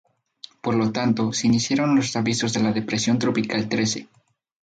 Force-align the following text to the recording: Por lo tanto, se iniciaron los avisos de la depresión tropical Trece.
Por 0.63 0.73
lo 0.73 0.91
tanto, 0.91 1.31
se 1.31 1.45
iniciaron 1.45 1.95
los 1.95 2.15
avisos 2.15 2.51
de 2.53 2.63
la 2.63 2.71
depresión 2.71 3.19
tropical 3.19 3.69
Trece. 3.69 4.07